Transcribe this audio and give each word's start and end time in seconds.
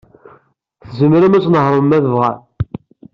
Tzemrem 0.87 1.33
ad 1.37 1.43
tnehṛem 1.45 1.85
ma 1.87 1.97
tebɣam. 2.03 2.41